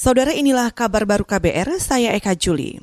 [0.00, 2.80] Saudara inilah kabar baru KBR, saya Eka Juli.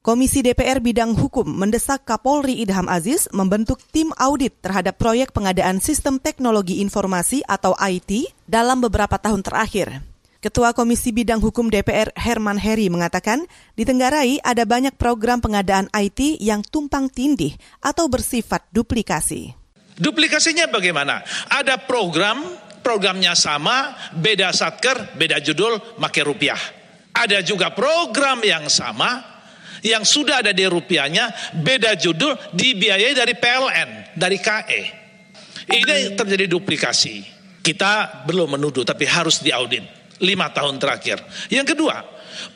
[0.00, 6.16] Komisi DPR Bidang Hukum mendesak Kapolri Idham Aziz membentuk tim audit terhadap proyek pengadaan sistem
[6.16, 10.00] teknologi informasi atau IT dalam beberapa tahun terakhir.
[10.40, 13.44] Ketua Komisi Bidang Hukum DPR Herman Heri mengatakan,
[13.76, 17.52] di Tenggarai ada banyak program pengadaan IT yang tumpang tindih
[17.84, 19.52] atau bersifat duplikasi.
[20.00, 21.20] Duplikasinya bagaimana?
[21.52, 22.40] Ada program
[22.84, 26.60] programnya sama, beda satker, beda judul, make rupiah.
[27.16, 29.24] Ada juga program yang sama,
[29.80, 34.82] yang sudah ada di rupiahnya, beda judul, dibiayai dari PLN, dari KE.
[35.64, 37.32] Ini terjadi duplikasi.
[37.64, 40.04] Kita belum menuduh, tapi harus diaudit.
[40.20, 41.24] Lima tahun terakhir.
[41.48, 42.04] Yang kedua,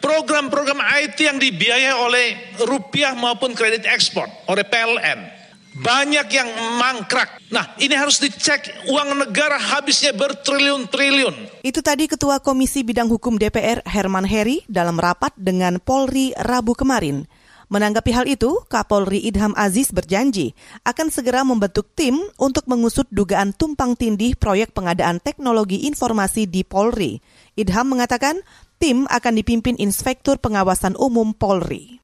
[0.05, 2.27] program-program IT yang dibiayai oleh
[2.69, 5.38] rupiah maupun kredit ekspor, oleh PLN
[5.83, 7.39] banyak yang mangkrak.
[7.49, 11.65] Nah, ini harus dicek uang negara habisnya bertriliun-triliun.
[11.65, 17.25] Itu tadi Ketua Komisi Bidang Hukum DPR Herman Heri dalam rapat dengan Polri Rabu kemarin.
[17.69, 20.57] Menanggapi hal itu, Kapolri Idham Aziz berjanji
[20.89, 27.21] akan segera membentuk tim untuk mengusut dugaan tumpang tindih proyek pengadaan teknologi informasi di Polri.
[27.61, 28.41] Idham mengatakan
[28.81, 32.01] tim akan dipimpin Inspektur Pengawasan Umum Polri.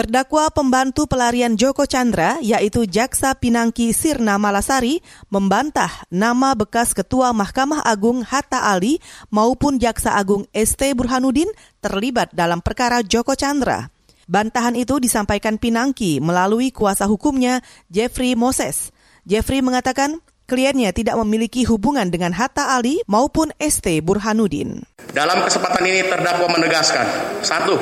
[0.00, 7.84] Terdakwa pembantu pelarian Joko Chandra, yaitu Jaksa Pinangki Sirna Malasari, membantah nama bekas Ketua Mahkamah
[7.84, 8.96] Agung Hatta Ali
[9.28, 11.52] maupun Jaksa Agung ST Burhanuddin
[11.84, 13.92] terlibat dalam perkara Joko Chandra.
[14.24, 17.60] Bantahan itu disampaikan Pinangki melalui kuasa hukumnya
[17.92, 18.96] Jeffrey Moses.
[19.28, 24.80] Jeffrey mengatakan kliennya tidak memiliki hubungan dengan Hatta Ali maupun ST Burhanuddin.
[25.12, 27.04] Dalam kesempatan ini terdakwa menegaskan,
[27.44, 27.76] satu,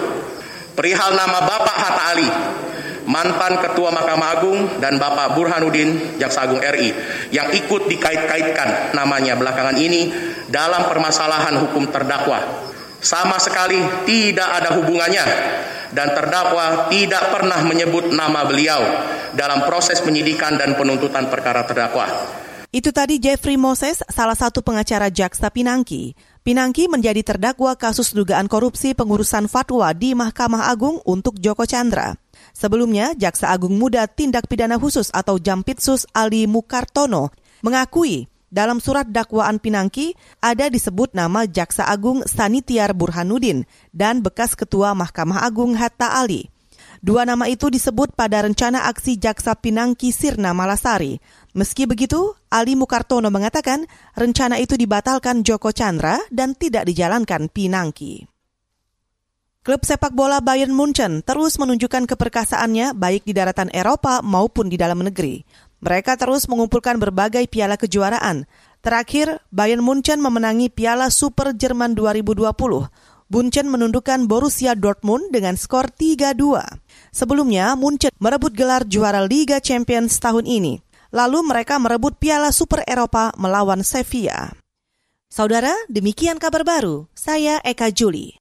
[0.79, 2.31] perihal nama Bapak Hatta Ali,
[3.11, 6.95] mantan Ketua Mahkamah Agung dan Bapak Burhanuddin Jaksa Agung RI
[7.35, 10.15] yang ikut dikait-kaitkan namanya belakangan ini
[10.47, 12.39] dalam permasalahan hukum terdakwa.
[13.03, 15.27] Sama sekali tidak ada hubungannya
[15.91, 18.79] dan terdakwa tidak pernah menyebut nama beliau
[19.35, 22.07] dalam proses penyidikan dan penuntutan perkara terdakwa.
[22.69, 26.13] Itu tadi Jeffrey Moses, salah satu pengacara Jaksa Pinangki.
[26.49, 32.17] Pinangki menjadi terdakwa kasus dugaan korupsi pengurusan fatwa di Mahkamah Agung untuk Joko Chandra.
[32.57, 39.61] Sebelumnya, Jaksa Agung Muda Tindak Pidana Khusus atau Jampitsus Ali Mukartono mengakui dalam surat dakwaan
[39.61, 46.49] Pinangki ada disebut nama Jaksa Agung Sanitiar Burhanuddin dan bekas Ketua Mahkamah Agung Hatta Ali.
[46.99, 51.23] Dua nama itu disebut pada rencana aksi Jaksa Pinangki Sirna Malasari.
[51.57, 58.29] Meski begitu, Ali Mukartono mengatakan rencana itu dibatalkan Joko Chandra dan tidak dijalankan Pinangki.
[59.69, 65.05] Klub sepak bola Bayern Munchen terus menunjukkan keperkasaannya baik di daratan Eropa maupun di dalam
[65.05, 65.45] negeri.
[65.85, 68.49] Mereka terus mengumpulkan berbagai piala kejuaraan.
[68.81, 72.49] Terakhir, Bayern Munchen memenangi Piala Super Jerman 2020.
[73.29, 76.65] Munchen menundukkan Borussia Dortmund dengan skor 3-2.
[77.13, 80.81] Sebelumnya, Munchen merebut gelar juara Liga Champions tahun ini.
[81.09, 84.53] Lalu mereka merebut Piala Super Eropa melawan Sevilla.
[85.33, 87.09] Saudara, demikian kabar baru.
[87.17, 88.37] Saya Eka Juli.